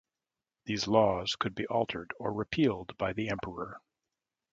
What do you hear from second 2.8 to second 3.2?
by